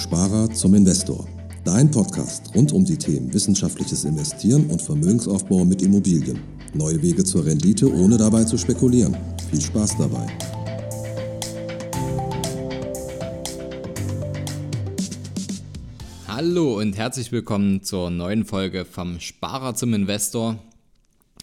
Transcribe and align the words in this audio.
Sparer 0.00 0.48
zum 0.50 0.74
Investor. 0.74 1.28
Dein 1.62 1.90
Podcast 1.90 2.54
rund 2.54 2.72
um 2.72 2.86
die 2.86 2.96
Themen 2.96 3.32
wissenschaftliches 3.34 4.04
Investieren 4.04 4.70
und 4.70 4.80
Vermögensaufbau 4.80 5.62
mit 5.66 5.82
Immobilien. 5.82 6.38
Neue 6.72 7.02
Wege 7.02 7.22
zur 7.22 7.44
Rendite, 7.44 7.92
ohne 7.92 8.16
dabei 8.16 8.44
zu 8.44 8.56
spekulieren. 8.56 9.14
Viel 9.50 9.60
Spaß 9.60 9.98
dabei. 9.98 10.26
Hallo 16.28 16.78
und 16.78 16.96
herzlich 16.96 17.30
willkommen 17.30 17.82
zur 17.82 18.08
neuen 18.08 18.46
Folge 18.46 18.86
vom 18.86 19.20
Sparer 19.20 19.74
zum 19.74 19.92
Investor. 19.92 20.58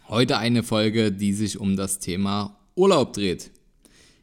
Heute 0.09 0.39
eine 0.39 0.63
Folge, 0.63 1.11
die 1.11 1.33
sich 1.33 1.59
um 1.59 1.75
das 1.75 1.99
Thema 1.99 2.57
Urlaub 2.73 3.13
dreht. 3.13 3.51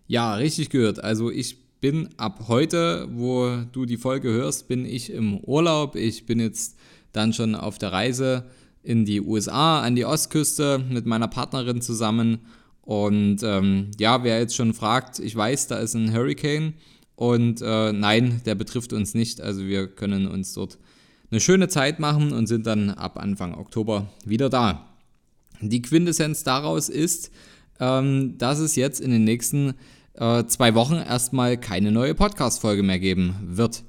Ja, 0.09 0.35
richtig 0.35 0.71
gehört. 0.71 1.03
Also 1.03 1.31
ich 1.31 1.64
bin 1.85 2.09
ab 2.17 2.47
heute, 2.49 3.07
wo 3.13 3.59
du 3.71 3.85
die 3.85 3.99
Folge 3.99 4.31
hörst, 4.31 4.69
bin 4.69 4.87
ich 4.87 5.13
im 5.13 5.37
Urlaub. 5.41 5.97
Ich 5.97 6.25
bin 6.25 6.41
jetzt 6.41 6.79
dann 7.13 7.35
schon 7.35 7.55
auf 7.55 7.77
der 7.77 7.93
Reise 7.93 8.47
in 8.83 9.05
die 9.05 9.21
USA, 9.21 9.83
an 9.83 9.95
die 9.95 10.07
Ostküste 10.07 10.79
mit 10.79 11.05
meiner 11.05 11.29
Partnerin 11.29 11.83
zusammen. 11.83 12.39
Und 12.81 13.43
ähm, 13.43 13.91
ja, 14.01 14.25
wer 14.25 14.39
jetzt 14.39 14.57
schon 14.57 14.73
fragt, 14.73 15.19
ich 15.19 15.37
weiß, 15.37 15.67
da 15.67 15.77
ist 15.77 15.93
ein 15.93 16.11
Hurricane 16.11 16.73
und 17.17 17.61
äh, 17.61 17.93
nein, 17.93 18.41
der 18.47 18.55
betrifft 18.55 18.95
uns 18.95 19.13
nicht. 19.13 19.43
Also 19.43 19.67
wir 19.67 19.87
können 19.87 20.27
uns 20.27 20.55
dort 20.55 20.79
eine 21.31 21.41
schöne 21.41 21.69
Zeit 21.69 22.01
machen 22.01 22.33
und 22.33 22.47
sind 22.47 22.67
dann 22.67 22.89
ab 22.89 23.19
Anfang 23.19 23.53
Oktober 23.55 24.09
wieder 24.25 24.49
da. 24.49 24.89
Die 25.61 25.83
Quintessenz 25.83 26.45
daraus 26.45 26.89
ist, 26.89 27.31
ähm, 27.79 28.39
dass 28.39 28.59
es 28.59 28.75
jetzt 28.75 29.03
in 29.03 29.11
den 29.11 29.25
nächsten 29.25 29.75
äh, 30.15 30.45
zwei 30.47 30.75
Wochen 30.75 30.95
erstmal 30.95 31.57
keine 31.59 31.93
neue 31.93 32.15
Podcast-Folge 32.15 32.83
mehr 32.83 32.99
geben 32.99 33.35
wird. 33.45 33.85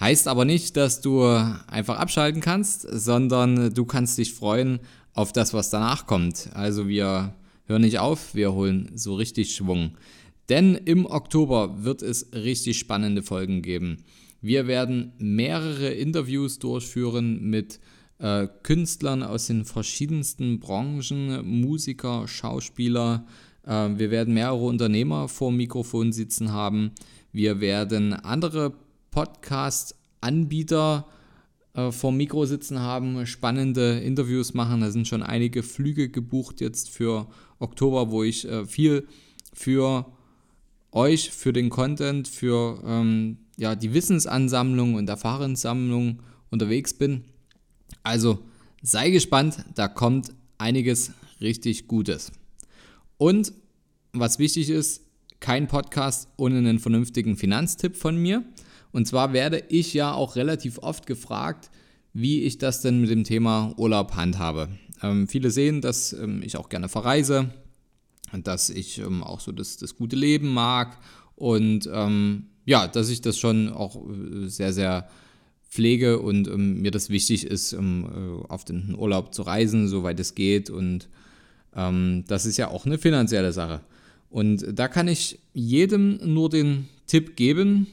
Heißt 0.00 0.26
aber 0.28 0.44
nicht, 0.44 0.76
dass 0.76 1.00
du 1.00 1.24
einfach 1.24 1.98
abschalten 1.98 2.40
kannst, 2.40 2.82
sondern 2.82 3.72
du 3.72 3.84
kannst 3.84 4.18
dich 4.18 4.34
freuen 4.34 4.80
auf 5.12 5.32
das, 5.32 5.54
was 5.54 5.70
danach 5.70 6.06
kommt. 6.06 6.50
Also 6.52 6.88
wir 6.88 7.34
hören 7.66 7.82
nicht 7.82 8.00
auf, 8.00 8.34
wir 8.34 8.52
holen 8.52 8.90
so 8.94 9.14
richtig 9.14 9.54
Schwung. 9.54 9.96
Denn 10.48 10.74
im 10.74 11.06
Oktober 11.06 11.84
wird 11.84 12.02
es 12.02 12.32
richtig 12.34 12.78
spannende 12.78 13.22
Folgen 13.22 13.62
geben. 13.62 14.04
Wir 14.42 14.66
werden 14.66 15.12
mehrere 15.18 15.88
Interviews 15.88 16.58
durchführen 16.58 17.48
mit 17.48 17.80
äh, 18.18 18.48
Künstlern 18.62 19.22
aus 19.22 19.46
den 19.46 19.64
verschiedensten 19.64 20.60
Branchen, 20.60 21.46
Musiker, 21.46 22.28
Schauspieler. 22.28 23.26
Äh, 23.66 23.90
wir 23.96 24.10
werden 24.10 24.34
mehrere 24.34 24.64
Unternehmer 24.64 25.28
vor 25.28 25.50
dem 25.50 25.56
Mikrofon 25.56 26.12
sitzen 26.12 26.52
haben. 26.52 26.92
Wir 27.32 27.60
werden 27.60 28.12
andere 28.12 28.72
Podcast-Anbieter 29.10 31.06
äh, 31.74 31.90
vor 31.90 32.10
dem 32.12 32.16
Mikro 32.18 32.46
sitzen 32.46 32.78
haben, 32.80 33.26
spannende 33.26 33.98
Interviews 34.00 34.54
machen. 34.54 34.80
Da 34.80 34.90
sind 34.90 35.08
schon 35.08 35.22
einige 35.22 35.62
Flüge 35.62 36.08
gebucht 36.08 36.60
jetzt 36.60 36.90
für 36.90 37.26
Oktober, 37.58 38.10
wo 38.10 38.22
ich 38.22 38.48
äh, 38.48 38.64
viel 38.66 39.06
für 39.52 40.06
euch, 40.92 41.30
für 41.30 41.52
den 41.52 41.70
Content, 41.70 42.28
für 42.28 42.80
ähm, 42.86 43.38
ja, 43.56 43.74
die 43.74 43.94
Wissensansammlung 43.94 44.94
und 44.94 45.08
Erfahrenssammlung 45.08 46.20
unterwegs 46.50 46.94
bin. 46.94 47.24
Also 48.02 48.38
sei 48.82 49.10
gespannt, 49.10 49.64
da 49.74 49.88
kommt 49.88 50.32
einiges 50.58 51.12
richtig 51.40 51.88
Gutes. 51.88 52.32
Und 53.16 53.52
was 54.12 54.38
wichtig 54.38 54.70
ist, 54.70 55.02
kein 55.40 55.68
Podcast 55.68 56.28
ohne 56.36 56.58
einen 56.58 56.78
vernünftigen 56.78 57.36
Finanztipp 57.36 57.96
von 57.96 58.16
mir. 58.16 58.44
Und 58.92 59.06
zwar 59.06 59.32
werde 59.32 59.62
ich 59.68 59.92
ja 59.92 60.12
auch 60.12 60.36
relativ 60.36 60.78
oft 60.78 61.06
gefragt, 61.06 61.70
wie 62.12 62.42
ich 62.42 62.58
das 62.58 62.80
denn 62.80 63.00
mit 63.00 63.10
dem 63.10 63.24
Thema 63.24 63.74
Urlaub 63.76 64.14
handhabe. 64.14 64.68
Ähm, 65.02 65.26
viele 65.26 65.50
sehen, 65.50 65.80
dass 65.80 66.12
ähm, 66.12 66.42
ich 66.42 66.56
auch 66.56 66.68
gerne 66.68 66.88
verreise, 66.88 67.50
dass 68.32 68.70
ich 68.70 68.98
ähm, 68.98 69.22
auch 69.22 69.40
so 69.40 69.52
das, 69.52 69.76
das 69.76 69.96
gute 69.96 70.16
Leben 70.16 70.48
mag 70.54 70.98
und 71.34 71.88
ähm, 71.92 72.46
ja, 72.64 72.86
dass 72.86 73.10
ich 73.10 73.20
das 73.20 73.38
schon 73.38 73.68
auch 73.68 73.96
äh, 73.96 74.48
sehr, 74.48 74.72
sehr 74.72 75.08
pflege 75.68 76.20
und 76.20 76.46
ähm, 76.46 76.80
mir 76.80 76.92
das 76.92 77.10
wichtig 77.10 77.46
ist, 77.46 77.72
äh, 77.72 77.78
auf 78.48 78.64
den 78.64 78.94
Urlaub 78.96 79.34
zu 79.34 79.42
reisen, 79.42 79.88
soweit 79.88 80.20
es 80.20 80.34
geht. 80.34 80.70
Und 80.70 81.08
ähm, 81.76 82.24
das 82.26 82.46
ist 82.46 82.56
ja 82.56 82.68
auch 82.68 82.86
eine 82.86 82.98
finanzielle 82.98 83.52
Sache. 83.52 83.80
Und 84.30 84.66
da 84.72 84.88
kann 84.88 85.08
ich 85.08 85.38
jedem 85.52 86.18
nur 86.24 86.50
den 86.50 86.88
Tipp 87.06 87.36
geben. 87.36 87.86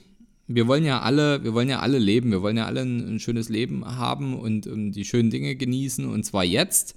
Wir 0.48 0.68
wollen 0.68 0.84
ja 0.84 1.02
alle, 1.02 1.44
wir 1.44 1.54
wollen 1.54 1.70
ja 1.70 1.80
alle 1.80 2.00
leben, 2.00 2.32
wir 2.32 2.42
wollen 2.42 2.58
ja 2.58 2.66
alle 2.66 2.82
ein, 2.82 3.16
ein 3.16 3.20
schönes 3.20 3.50
Leben 3.50 3.86
haben 3.86 4.34
und 4.38 4.66
ähm, 4.68 4.92
die 4.92 5.06
schönen 5.06 5.30
Dinge 5.30 5.56
genießen 5.56 6.06
und 6.06 6.24
zwar 6.24 6.44
jetzt. 6.44 6.96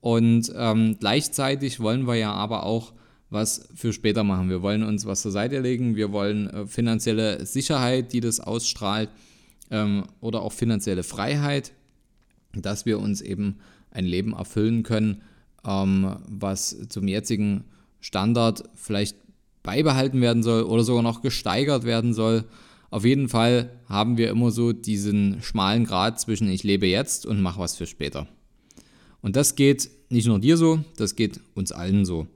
Und 0.00 0.52
ähm, 0.56 0.96
gleichzeitig 0.98 1.80
wollen 1.80 2.06
wir 2.06 2.16
ja 2.16 2.32
aber 2.32 2.64
auch 2.64 2.92
was 3.30 3.68
für 3.74 3.92
später 3.92 4.24
machen. 4.24 4.50
Wir 4.50 4.60
wollen 4.60 4.82
uns 4.82 5.06
was 5.06 5.22
zur 5.22 5.32
Seite 5.32 5.60
legen, 5.60 5.96
wir 5.96 6.12
wollen 6.12 6.50
äh, 6.50 6.66
finanzielle 6.66 7.46
Sicherheit, 7.46 8.12
die 8.12 8.20
das 8.20 8.40
ausstrahlt 8.40 9.08
ähm, 9.70 10.04
oder 10.20 10.42
auch 10.42 10.52
finanzielle 10.52 11.02
Freiheit, 11.02 11.72
dass 12.52 12.84
wir 12.84 12.98
uns 12.98 13.22
eben 13.22 13.56
ein 13.90 14.04
Leben 14.04 14.34
erfüllen 14.34 14.82
können, 14.82 15.22
ähm, 15.66 16.16
was 16.28 16.76
zum 16.88 17.08
jetzigen 17.08 17.64
Standard 18.00 18.64
vielleicht 18.74 19.16
beibehalten 19.62 20.20
werden 20.20 20.42
soll 20.42 20.62
oder 20.62 20.82
sogar 20.82 21.02
noch 21.02 21.22
gesteigert 21.22 21.84
werden 21.84 22.14
soll. 22.14 22.44
Auf 22.90 23.04
jeden 23.04 23.28
Fall 23.28 23.70
haben 23.88 24.18
wir 24.18 24.28
immer 24.30 24.50
so 24.50 24.72
diesen 24.72 25.40
schmalen 25.42 25.84
Grad 25.84 26.20
zwischen 26.20 26.50
ich 26.50 26.62
lebe 26.62 26.86
jetzt 26.86 27.24
und 27.26 27.40
mache 27.40 27.60
was 27.60 27.76
für 27.76 27.86
später. 27.86 28.26
Und 29.20 29.36
das 29.36 29.54
geht 29.54 29.88
nicht 30.10 30.26
nur 30.26 30.40
dir 30.40 30.56
so, 30.56 30.80
das 30.96 31.14
geht 31.14 31.40
uns 31.54 31.72
allen 31.72 32.04
so. 32.04 32.26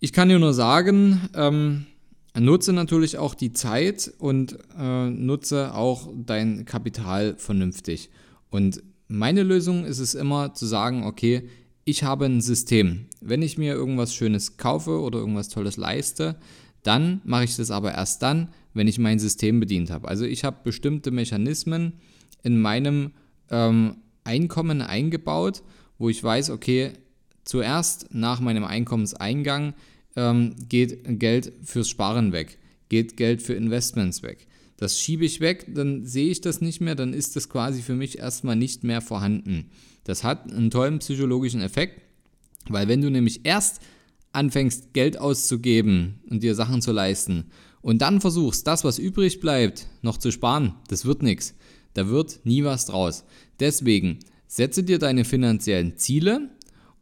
Ich 0.00 0.12
kann 0.12 0.28
dir 0.28 0.38
nur 0.38 0.54
sagen, 0.54 1.28
ähm, 1.34 1.86
Nutze 2.38 2.72
natürlich 2.72 3.18
auch 3.18 3.34
die 3.34 3.52
Zeit 3.52 4.12
und 4.18 4.58
äh, 4.78 5.10
nutze 5.10 5.74
auch 5.74 6.08
dein 6.14 6.64
Kapital 6.64 7.36
vernünftig. 7.36 8.10
Und 8.50 8.82
meine 9.08 9.42
Lösung 9.42 9.84
ist 9.84 9.98
es 9.98 10.14
immer 10.14 10.54
zu 10.54 10.66
sagen, 10.66 11.04
okay, 11.04 11.48
ich 11.88 12.02
habe 12.02 12.26
ein 12.26 12.42
System. 12.42 13.06
Wenn 13.20 13.40
ich 13.40 13.56
mir 13.56 13.72
irgendwas 13.72 14.14
Schönes 14.14 14.58
kaufe 14.58 15.00
oder 15.00 15.18
irgendwas 15.20 15.48
Tolles 15.48 15.78
leiste, 15.78 16.36
dann 16.82 17.22
mache 17.24 17.44
ich 17.44 17.56
das 17.56 17.70
aber 17.70 17.94
erst 17.94 18.22
dann, 18.22 18.48
wenn 18.74 18.86
ich 18.86 18.98
mein 18.98 19.18
System 19.18 19.58
bedient 19.58 19.90
habe. 19.90 20.06
Also 20.06 20.26
ich 20.26 20.44
habe 20.44 20.58
bestimmte 20.64 21.10
Mechanismen 21.10 21.94
in 22.42 22.60
meinem 22.60 23.12
ähm, 23.50 23.96
Einkommen 24.24 24.82
eingebaut, 24.82 25.62
wo 25.98 26.10
ich 26.10 26.22
weiß, 26.22 26.50
okay, 26.50 26.92
zuerst 27.44 28.14
nach 28.14 28.40
meinem 28.40 28.64
Einkommenseingang 28.64 29.72
ähm, 30.14 30.54
geht 30.68 31.18
Geld 31.18 31.52
fürs 31.64 31.88
Sparen 31.88 32.32
weg, 32.32 32.58
geht 32.90 33.16
Geld 33.16 33.40
für 33.40 33.54
Investments 33.54 34.22
weg. 34.22 34.46
Das 34.78 34.98
schiebe 34.98 35.24
ich 35.24 35.40
weg, 35.40 35.66
dann 35.74 36.06
sehe 36.06 36.30
ich 36.30 36.40
das 36.40 36.60
nicht 36.60 36.80
mehr, 36.80 36.94
dann 36.94 37.12
ist 37.12 37.34
das 37.34 37.48
quasi 37.48 37.82
für 37.82 37.94
mich 37.94 38.18
erstmal 38.18 38.54
nicht 38.54 38.84
mehr 38.84 39.00
vorhanden. 39.00 39.70
Das 40.04 40.22
hat 40.22 40.52
einen 40.52 40.70
tollen 40.70 41.00
psychologischen 41.00 41.60
Effekt, 41.60 42.00
weil 42.68 42.86
wenn 42.86 43.02
du 43.02 43.10
nämlich 43.10 43.40
erst 43.44 43.82
anfängst, 44.32 44.92
Geld 44.92 45.18
auszugeben 45.18 46.20
und 46.30 46.44
dir 46.44 46.54
Sachen 46.54 46.80
zu 46.80 46.92
leisten 46.92 47.46
und 47.82 48.02
dann 48.02 48.20
versuchst, 48.20 48.68
das, 48.68 48.84
was 48.84 49.00
übrig 49.00 49.40
bleibt, 49.40 49.88
noch 50.02 50.16
zu 50.16 50.30
sparen, 50.30 50.74
das 50.86 51.04
wird 51.04 51.22
nichts. 51.22 51.54
Da 51.94 52.08
wird 52.08 52.40
nie 52.44 52.62
was 52.62 52.86
draus. 52.86 53.24
Deswegen 53.58 54.20
setze 54.46 54.84
dir 54.84 55.00
deine 55.00 55.24
finanziellen 55.24 55.96
Ziele, 55.96 56.50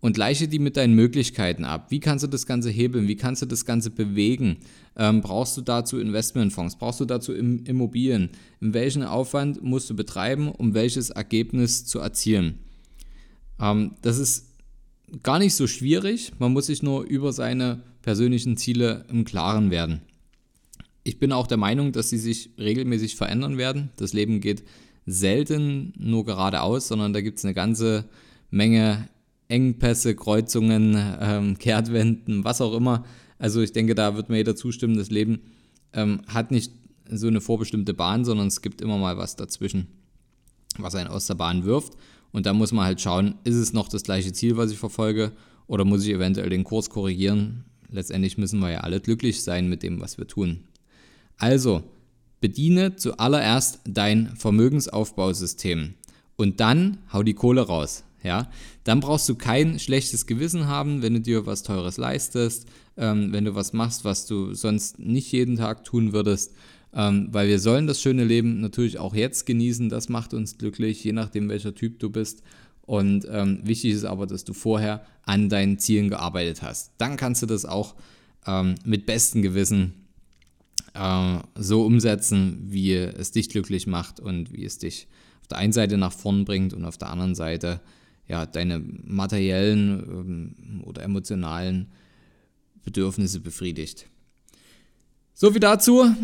und 0.06 0.12
gleiche 0.12 0.46
die 0.46 0.60
mit 0.60 0.76
deinen 0.76 0.94
Möglichkeiten 0.94 1.64
ab. 1.64 1.86
Wie 1.91 1.98
kannst 1.98 2.22
du 2.22 2.28
das 2.28 2.47
Ganze 2.47 2.70
hebeln? 2.70 3.08
Wie 3.08 3.16
kannst 3.16 3.42
du 3.42 3.47
das 3.47 3.64
Ganze 3.64 3.91
bewegen? 3.91 4.58
Ähm, 4.97 5.20
brauchst 5.20 5.56
du 5.56 5.62
dazu 5.62 5.98
Investmentfonds? 5.98 6.76
Brauchst 6.76 7.00
du 7.00 7.06
dazu 7.06 7.34
Immobilien? 7.34 8.30
In 8.60 8.72
welchen 8.72 9.03
Aufwand 9.03 9.64
musst 9.64 9.91
du 9.91 9.97
betreiben, 9.97 10.48
um 10.48 10.74
welches 10.74 11.10
Ergebnis 11.10 11.86
zu 11.86 11.98
erzielen? 11.98 12.60
Ähm, 13.60 13.97
das 14.00 14.18
ist 14.18 14.54
gar 15.24 15.41
nicht 15.41 15.56
so 15.56 15.66
schwierig. 15.66 16.30
Man 16.38 16.52
muss 16.52 16.66
sich 16.66 16.84
nur 16.84 17.02
über 17.02 17.32
seine 17.32 17.82
persönlichen 18.02 18.56
Ziele 18.56 19.06
im 19.10 19.24
Klaren 19.24 19.72
werden. 19.72 20.02
Ich 21.02 21.18
bin 21.18 21.32
auch 21.32 21.48
der 21.48 21.59
Meinung, 21.59 21.91
dass 21.91 22.10
sie 22.10 22.18
sich 22.18 22.50
regelmäßig 22.60 23.16
verändern 23.16 23.59
werden. 23.59 23.91
Das 23.97 24.12
Leben 24.12 24.41
geht 24.41 24.62
selten 25.04 25.94
nur 25.98 26.24
geradeaus, 26.24 26.86
sondern 26.86 27.12
da 27.12 27.22
gibt 27.22 27.38
es 27.38 27.44
eine 27.44 27.54
ganze 27.54 28.04
Menge 28.50 29.09
Engpässe, 29.48 30.15
Kreuzungen, 30.15 30.97
ähm, 31.21 31.59
Kehrtwenden, 31.59 32.45
was 32.45 32.60
auch 32.60 32.75
immer. 32.75 33.04
Also 33.39 33.60
ich 33.60 33.72
denke, 33.72 33.95
da 33.95 34.16
wird 34.16 34.28
mir 34.28 34.39
jeder 34.39 34.57
zustimmen, 34.57 34.97
das 34.97 35.10
Leben 35.10 35.41
ähm, 35.93 36.22
hat 36.27 36.51
nicht 36.51 36.72
so 37.09 37.28
eine 37.28 37.41
vorbestimmte 37.41 37.95
Bahn, 37.95 38.25
sondern 38.25 38.48
es 38.48 38.63
gibt 38.63 38.81
immer 38.81 38.98
mal 38.98 39.16
was 39.16 39.37
dazwischen, 39.37 39.87
was 40.78 40.95
einen 40.95 41.09
aus 41.09 41.27
der 41.27 41.34
Bahn 41.34 41.65
wirft. 41.65 41.95
Und 42.33 42.47
da 42.47 42.53
muss 42.53 42.72
man 42.72 42.84
halt 42.84 43.01
schauen, 43.01 43.37
ist 43.45 43.54
es 43.54 43.72
noch 43.72 43.89
das 43.89 44.03
gleiche 44.03 44.33
Ziel, 44.33 44.57
was 44.57 44.72
ich 44.72 44.78
verfolge, 44.78 45.33
oder 45.69 45.84
muss 45.84 46.04
ich 46.04 46.13
eventuell 46.13 46.51
den 46.51 46.65
Kurs 46.65 46.91
korrigieren? 46.91 47.65
Letztendlich 47.89 48.39
müssen 48.39 48.60
wir 48.60 48.71
ja 48.71 48.81
alle 48.81 49.01
glücklich 49.01 49.43
sein 49.43 49.69
mit 49.69 49.83
dem, 49.83 50.01
was 50.01 50.19
wir 50.19 50.27
tun. 50.27 50.65
Also, 51.39 51.83
bediene 52.41 52.97
zuallererst 52.97 53.81
dein 53.84 54.34
Vermögensaufbausystem 54.37 55.95
und 56.37 56.60
dann 56.60 56.98
hau 57.13 57.22
die 57.22 57.34
Kohle 57.34 57.63
raus. 57.63 58.04
Ja, 58.26 58.50
dann 58.82 58.98
brauchst 58.98 59.28
du 59.28 59.36
kein 59.36 59.78
schlechtes 59.78 60.26
Gewissen 60.26 60.66
haben, 60.66 61.00
wenn 61.00 61.14
du 61.14 61.20
dir 61.20 61.46
was 61.46 61.62
Teures 61.62 61.96
leistest, 61.96 62.66
ähm, 62.96 63.32
wenn 63.32 63.44
du 63.44 63.54
was 63.54 63.72
machst, 63.72 64.04
was 64.04 64.26
du 64.26 64.52
sonst 64.52 64.98
nicht 64.98 65.30
jeden 65.30 65.56
Tag 65.56 65.84
tun 65.84 66.12
würdest, 66.12 66.52
ähm, 66.92 67.28
weil 67.30 67.46
wir 67.48 67.60
sollen 67.60 67.86
das 67.86 68.02
schöne 68.02 68.24
Leben 68.24 68.60
natürlich 68.60 68.98
auch 68.98 69.14
jetzt 69.14 69.46
genießen. 69.46 69.88
Das 69.88 70.08
macht 70.08 70.34
uns 70.34 70.58
glücklich, 70.58 71.04
je 71.04 71.12
nachdem 71.12 71.48
welcher 71.48 71.74
Typ 71.74 72.00
du 72.00 72.10
bist. 72.10 72.42
Und 72.82 73.26
ähm, 73.30 73.60
wichtig 73.62 73.92
ist 73.92 74.04
aber, 74.04 74.26
dass 74.26 74.44
du 74.44 74.52
vorher 74.52 75.04
an 75.22 75.48
deinen 75.48 75.78
Zielen 75.78 76.08
gearbeitet 76.08 76.62
hast. 76.62 76.92
Dann 76.98 77.16
kannst 77.16 77.42
du 77.42 77.46
das 77.46 77.64
auch 77.64 77.94
ähm, 78.46 78.74
mit 78.84 79.06
bestem 79.06 79.42
Gewissen 79.42 79.92
äh, 80.94 81.38
so 81.54 81.84
umsetzen, 81.84 82.58
wie 82.70 82.94
es 82.94 83.30
dich 83.30 83.50
glücklich 83.50 83.86
macht 83.86 84.18
und 84.18 84.52
wie 84.52 84.64
es 84.64 84.78
dich 84.78 85.06
auf 85.46 85.48
der 85.48 85.58
einen 85.58 85.72
Seite 85.72 85.96
nach 85.96 86.12
vorn 86.12 86.44
bringt 86.44 86.74
und 86.74 86.84
auf 86.84 86.98
der 86.98 87.10
anderen 87.10 87.36
Seite 87.36 87.80
ja, 88.28 88.46
deine 88.46 88.78
materiellen 89.04 90.54
ähm, 90.60 90.84
oder 90.84 91.02
emotionalen 91.02 91.88
Bedürfnisse 92.84 93.40
befriedigt. 93.40 94.06
So 95.34 95.50
viel 95.50 95.60
dazu. 95.60 96.14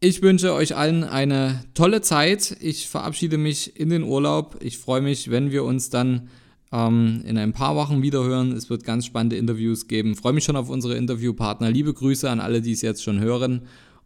Ich 0.00 0.22
wünsche 0.22 0.54
euch 0.54 0.76
allen 0.76 1.02
eine 1.02 1.64
tolle 1.74 2.00
Zeit. 2.02 2.56
Ich 2.60 2.88
verabschiede 2.88 3.36
mich 3.36 3.78
in 3.78 3.90
den 3.90 4.04
Urlaub. 4.04 4.56
Ich 4.62 4.78
freue 4.78 5.00
mich, 5.00 5.30
wenn 5.30 5.50
wir 5.50 5.64
uns 5.64 5.90
dann 5.90 6.28
ähm, 6.72 7.22
in 7.26 7.36
ein 7.36 7.52
paar 7.52 7.74
Wochen 7.74 8.00
wiederhören. 8.02 8.52
Es 8.52 8.70
wird 8.70 8.84
ganz 8.84 9.06
spannende 9.06 9.36
Interviews 9.36 9.88
geben. 9.88 10.12
Ich 10.12 10.20
freue 10.20 10.32
mich 10.32 10.44
schon 10.44 10.56
auf 10.56 10.68
unsere 10.68 10.96
Interviewpartner. 10.96 11.70
Liebe 11.70 11.92
Grüße 11.92 12.30
an 12.30 12.40
alle, 12.40 12.62
die 12.62 12.72
es 12.72 12.82
jetzt 12.82 13.02
schon 13.02 13.20
hören. 13.20 13.62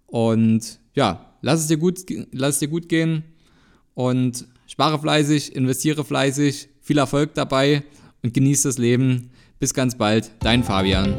Und 0.07 0.81
ja, 0.95 1.37
lass 1.43 1.61
es 1.61 1.67
dir 1.67 1.77
gut, 1.77 2.01
lass 2.33 2.55
es 2.55 2.59
dir 2.61 2.69
gut 2.69 2.89
gehen 2.89 3.25
und 3.95 4.47
spare 4.67 4.99
fleißig, 4.99 5.55
investiere 5.55 6.05
fleißig. 6.05 6.69
Viel 6.85 6.99
Erfolg 6.99 7.35
dabei 7.35 7.85
und 8.25 8.35
genieß 8.35 8.63
das 8.63 8.77
Leben. 8.77 9.31
Bis 9.61 9.73
ganz 9.73 9.97
bald, 9.97 10.33
dein 10.41 10.65
Fabian. 10.65 11.15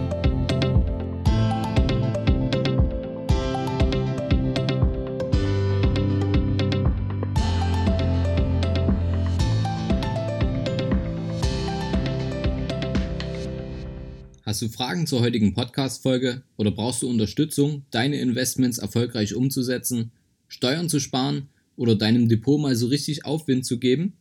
Hast 14.46 14.62
du 14.62 14.68
Fragen 14.68 15.08
zur 15.08 15.22
heutigen 15.22 15.54
Podcast-Folge 15.54 16.44
oder 16.58 16.72
brauchst 16.72 17.04
du 17.04 17.10
Unterstützung, 17.10 17.86
deine 17.90 18.20
Investments 18.20 18.80
erfolgreich 18.80 19.34
umzusetzen, 19.34 20.12
Steuern 20.50 20.90
zu 20.90 21.00
sparen 21.00 21.48
oder 21.78 21.96
deinem 21.96 22.28
Depot 22.28 22.60
mal 22.60 22.76
so 22.76 22.88
richtig 22.88 23.24
Aufwind 23.24 23.66
zu 23.66 23.80
geben? 23.80 24.18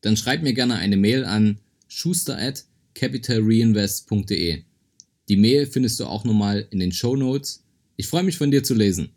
Dann 0.00 0.16
schreib 0.16 0.42
mir 0.42 0.52
gerne 0.52 0.76
eine 0.76 0.96
Mail 0.96 1.24
an 1.24 1.58
schuster 1.88 2.38
at 2.38 2.64
capitalreinvest.de. 2.94 4.62
Die 5.28 5.36
Mail 5.36 5.66
findest 5.66 6.00
du 6.00 6.06
auch 6.06 6.24
nochmal 6.24 6.66
in 6.70 6.78
den 6.78 6.92
Show 6.92 7.16
Notes. 7.16 7.64
Ich 7.96 8.06
freue 8.06 8.22
mich 8.22 8.38
von 8.38 8.50
dir 8.50 8.62
zu 8.62 8.74
lesen. 8.74 9.10